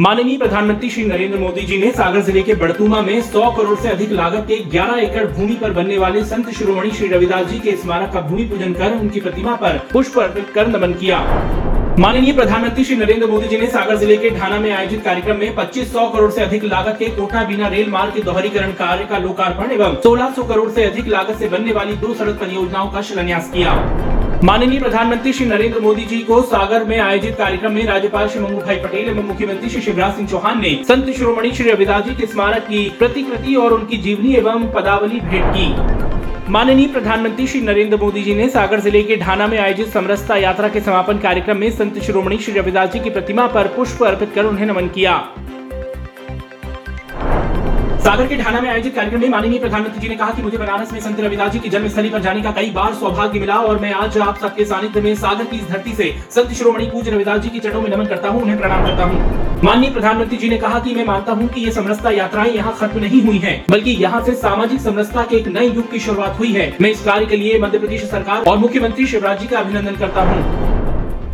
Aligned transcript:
माननीय 0.00 0.36
प्रधानमंत्री 0.38 0.88
श्री 0.90 1.04
नरेंद्र 1.04 1.38
मोदी 1.38 1.60
जी 1.66 1.78
ने 1.78 1.90
सागर 1.92 2.20
ज़िले 2.24 2.42
के 2.42 2.54
बड़तुमा 2.54 3.00
में 3.02 3.12
100 3.14 3.40
करोड़ 3.56 3.78
से 3.78 3.88
अधिक 3.88 4.12
लागत 4.12 4.44
के 4.48 4.56
11 4.70 4.98
एकड़ 4.98 5.26
भूमि 5.28 5.54
पर 5.62 5.72
बनने 5.72 5.98
वाले 5.98 6.24
संत 6.24 6.48
शिरोमणि 6.58 6.90
श्री 6.90 7.08
रविदास 7.08 7.46
जी 7.46 7.58
के 7.60 7.76
स्मारक 7.76 8.12
का 8.12 8.20
भूमि 8.20 8.44
पूजन 8.44 8.72
कर 8.74 8.92
उनकी 8.92 9.20
प्रतिमा 9.20 9.56
पर 9.56 9.76
पुष्प 9.92 10.18
अर्पित 10.18 10.48
कर 10.54 10.68
नमन 10.68 10.94
किया। 11.00 11.18
माननीय 11.98 12.32
प्रधानमंत्री 12.32 12.84
श्री 12.84 12.96
नरेंद्र 12.96 13.26
मोदी 13.26 13.48
जी 13.48 13.58
ने 13.58 13.66
सागर 13.68 13.96
ज़िले 13.96 14.16
के 14.16 14.30
ढाना 14.30 14.58
में 14.60 14.70
आयोजित 14.72 15.04
कार्यक्रम 15.04 15.38
में 15.38 15.54
2500 15.56 16.08
करोड़ 16.12 16.30
से 16.30 16.42
अधिक 16.42 16.64
लागत 16.64 16.96
के 16.98 17.08
कोटा 17.16 17.44
बिना 17.44 17.68
रेल 17.68 17.90
मार्ग 17.90 18.14
के 18.14 18.22
दोहरीकरण 18.22 18.72
कार्य 18.80 19.06
का 19.10 19.18
लोकार्पण 19.18 19.72
एवं 19.72 19.96
1600 19.98 20.48
करोड़ 20.48 20.70
से 20.70 20.84
अधिक 20.84 21.08
लागत 21.08 21.38
से 21.38 21.48
बनने 21.48 21.72
वाली 21.72 21.96
दो 21.98 22.14
सड़क 22.14 22.40
परियोजनाओं 22.40 22.90
का 22.90 23.02
शिलान्यास 23.02 23.50
किया। 23.52 23.74
माननीय 24.44 24.78
प्रधानमंत्री 24.80 25.32
श्री 25.32 25.46
नरेंद्र 25.46 25.80
मोदी 25.80 26.04
जी 26.04 26.18
को 26.18 26.40
सागर 26.42 26.84
में 26.84 26.98
आयोजित 26.98 27.34
कार्यक्रम 27.36 27.72
में 27.72 27.84
राज्यपाल 27.86 28.28
श्री 28.28 28.40
मंगू 28.42 28.60
भाई 28.60 28.76
पटेल 28.76 29.08
एवं 29.08 29.24
मुख्यमंत्री 29.24 29.68
श्री 29.70 29.80
शिवराज 29.82 30.14
सिंह 30.16 30.28
चौहान 30.28 30.60
ने 30.60 30.70
संत 30.88 31.10
शिरोमणि 31.16 31.50
श्री 31.52 31.70
रविदास 31.70 32.04
जी 32.04 32.14
के 32.14 32.26
स्मारक 32.26 32.62
की 32.62 32.88
प्रतिकृति 32.98 33.54
और 33.54 33.72
उनकी 33.72 33.96
जीवनी 33.98 34.34
एवं 34.36 34.66
पदावली 34.72 35.20
भेंट 35.20 35.52
की। 35.56 36.50
माननीय 36.52 36.86
प्रधानमंत्री 36.88 37.46
श्री 37.46 37.60
नरेंद्र 37.60 37.96
मोदी 37.96 38.22
जी 38.22 38.34
ने 38.34 38.48
सागर 38.50 38.80
ज़िले 38.80 39.02
के 39.02 39.16
ढाना 39.16 39.46
में 39.46 39.58
आयोजित 39.58 39.88
समरसता 39.88 40.36
यात्रा 40.38 40.68
के 40.68 40.80
समापन 40.80 41.18
कार्यक्रम 41.18 41.58
में 41.58 41.70
संत 41.72 42.02
शिरोमणि 42.02 42.38
श्री 42.38 42.58
रविदास 42.58 42.92
जी 42.92 43.00
की 43.00 43.10
प्रतिमा 43.10 43.46
पर 43.48 43.68
पुष्प 43.76 44.02
अर्पित 44.04 44.32
कर 44.34 44.44
उन्हें 44.44 44.66
नमन 44.66 44.88
किया। 44.88 45.16
सागर 48.00 48.26
के 48.26 48.36
ढाना 48.36 48.60
में 48.60 48.68
आयोजित 48.70 48.94
कार्यक्रम 48.94 49.20
में 49.20 49.28
माननीय 49.28 49.58
प्रधानमंत्री 49.60 50.00
जी 50.00 50.08
ने 50.08 50.14
कहा 50.16 50.30
कि 50.30 50.42
मुझे 50.42 50.58
बनारस 50.58 50.92
में 50.92 51.00
संत 51.00 51.18
रविदास 51.20 51.50
जी 51.52 51.58
की 51.58 51.68
जन्मस्थली 51.68 52.10
पर 52.10 52.20
जाने 52.22 52.42
का 52.42 52.50
कई 52.52 52.70
बार 52.70 52.94
सौभाग्य 52.94 53.40
मिला 53.40 53.56
और 53.60 53.78
मैं 53.78 53.92
आज 53.94 54.16
आप 54.18 54.38
सबके 54.38 54.64
सानिध्य 54.64 55.00
में 55.00 55.14
सागर 55.16 55.44
की 55.44 55.56
इस 55.56 55.68
धरती 55.68 55.92
से 55.94 56.10
संत 56.30 56.52
शिरोमणि 56.52 56.86
पूज 56.86 57.08
रविदास 57.08 57.40
जी 57.40 57.48
की 57.48 57.60
चरणों 57.60 57.82
में 57.82 57.90
नमन 57.90 58.06
करता 58.06 58.28
हूँ, 58.28 58.42
उन्हें 58.42 58.58
प्रणाम 58.58 58.86
करता 58.86 59.04
हूँ। 59.04 59.60
माननीय 59.64 59.90
प्रधानमंत्री 59.90 60.38
जी 60.38 60.48
ने 60.48 60.58
कहा 60.58 60.78
कि 60.80 60.94
मैं 60.94 61.04
मानता 61.06 61.32
हूँ 61.32 61.48
कि 61.48 61.60
ये 61.60 61.72
समरसता 61.72 62.10
यात्राएँ 62.10 62.52
यहाँ 62.52 62.76
खत्म 62.80 63.00
नहीं 63.00 63.22
हुई 63.22 63.38
हैं, 63.38 63.64
बल्कि 63.70 63.90
यहाँ 64.02 64.24
से 64.24 64.34
सामाजिक 64.36 64.80
समरसता 64.80 65.24
के 65.24 65.36
एक 65.36 65.48
नए 65.48 65.66
युग 65.66 65.90
की 65.90 66.00
शुरुआत 66.00 66.38
हुई 66.38 66.52
है। 66.52 66.74
मैं 66.80 66.90
इस 66.90 67.04
कार्य 67.04 67.26
के 67.26 67.36
लिए 67.36 67.58
मध्य 67.58 67.78
प्रदेश 67.78 68.10
सरकार 68.10 68.44
और 68.44 68.58
मुख्यमंत्री 68.58 69.06
शिवराज 69.06 69.40
जी 69.40 69.46
का 69.46 69.58
अभिनंदन 69.58 69.96
करता 69.96 70.22
हूँ। 70.22 70.79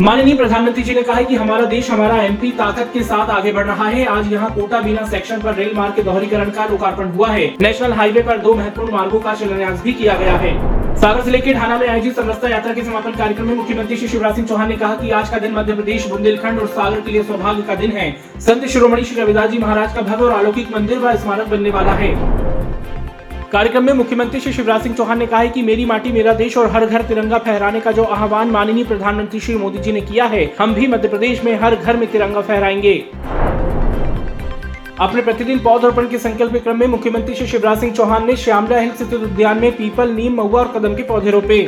माननीय 0.00 0.34
प्रधानमंत्री 0.36 0.82
जी 0.82 0.94
ने 0.94 1.02
कहा 1.02 1.16
है 1.16 1.24
कि 1.24 1.34
हमारा 1.34 1.64
देश, 1.64 1.90
हमारा 1.90 2.16
एमपी 2.18 2.50
ताकत 2.50 2.90
के 2.92 3.02
साथ 3.02 3.28
आगे 3.30 3.52
बढ़ 3.52 3.66
रहा 3.66 3.88
है। 3.88 4.04
आज 4.06 4.32
यहाँ 4.32 4.50
कोटा 4.54 4.80
बिना 4.80 5.04
सेक्शन 5.08 5.40
पर 5.40 5.54
रेल 5.54 5.74
मार्ग 5.76 5.94
के 5.96 6.02
दोहरीकरण 6.02 6.50
का 6.50 6.64
लोकार्पण 6.66 7.10
हुआ 7.10 7.28
है। 7.28 7.46
नेशनल 7.62 7.92
हाईवे 7.92 8.22
पर 8.22 8.38
दो 8.38 8.54
महत्वपूर्ण 8.54 8.92
मार्गों 8.92 9.20
का 9.20 9.34
शिलान्यास 9.34 9.82
भी 9.82 9.92
किया 9.92 10.14
गया 10.14 10.36
है। 10.36 10.52
सागर 10.96 11.22
ज़िले 11.22 11.38
के 11.38 11.52
ढाना 11.54 11.78
में 11.78 11.86
आयोजित 11.88 12.16
समरसता 12.16 12.48
यात्रा 12.48 12.72
के 12.74 12.84
समापन 12.84 13.12
कार्यक्रम 13.12 13.46
में 13.46 13.54
मुख्यमंत्री 13.54 13.96
श्री 13.96 14.08
शिवराज 14.08 14.34
सिंह 14.34 14.46
चौहान 14.48 14.68
ने 14.68 14.76
कहा 14.76 14.94
कि 14.94 15.10
आज 15.10 15.30
का 15.30 15.38
दिन 15.38 15.52
मध्य 15.52 15.74
प्रदेश, 15.74 16.08
बुंदेलखंड 16.08 16.60
और 16.60 16.66
सागर 16.68 17.00
के 17.00 17.10
लिए 17.10 17.22
सौभाग्य 17.22 17.62
का 17.62 17.74
दिन 17.74 17.92
है। 17.92 18.10
संत 18.40 18.66
शिरोमणि 18.66 19.04
श्री 19.04 19.20
रविदास 19.22 19.50
जी 19.50 19.58
महाराज 19.58 19.94
का 19.94 20.02
भव्य 20.02 20.24
और 20.24 20.32
अलौकिक 20.32 20.76
मंदिर 20.76 20.98
व 20.98 21.16
स्मारक 21.16 21.48
बनने 21.48 21.70
वाला 21.70 21.92
है। 21.92 22.12
कार्यक्रम 23.54 23.84
में 23.84 23.92
मुख्यमंत्री 23.92 24.40
श्री 24.40 24.52
शिवराज 24.52 24.82
सिंह 24.82 24.94
चौहान 24.94 25.18
ने 25.18 25.26
कहा 25.26 25.40
है 25.40 25.48
कि 25.48 25.62
मेरी 25.62 25.84
माटी, 25.84 26.12
मेरा 26.12 26.32
देश 26.32 26.56
और 26.56 26.70
हर 26.70 26.86
घर 26.86 27.02
तिरंगा 27.02 27.38
फहराने 27.38 27.80
का 27.80 27.92
जो 27.92 28.04
आह्वान 28.04 28.48
माननीय 28.50 28.84
प्रधानमंत्री 28.84 29.40
श्री 29.40 29.54
मोदी 29.56 29.78
जी 29.78 29.92
ने 29.92 30.00
किया 30.00 30.24
है, 30.24 30.54
हम 30.58 30.74
भी 30.74 30.86
मध्य 30.86 31.08
प्रदेश 31.08 31.44
में 31.44 31.54
हर 31.60 31.76
घर 31.76 31.96
में 31.96 32.10
तिरंगा 32.10 32.40
फहराएँगे। 32.40 32.94
अपने 35.00 35.22
प्रतिदिन 35.22 35.58
पौधरोपण 35.58 36.08
के 36.08 36.18
संकल्प 36.18 36.56
क्रम 36.56 36.80
में 36.80 36.86
मुख्यमंत्री 36.86 37.34
श्री 37.34 37.46
शिवराज 37.46 37.80
सिंह 37.80 37.92
चौहान 37.92 38.26
ने 38.26 38.36
श्यामला 38.36 38.78
हिल 38.78 38.90
स्थित 38.92 39.14
उद्यान 39.14 39.58
में 39.58 39.70
पीपल, 39.72 40.10
नीम, 40.10 40.34
महुआ 40.34 40.60
और 40.60 40.72
कदम 40.76 40.94
के 40.94 41.02
पौधे 41.02 41.30
रोपे। 41.30 41.62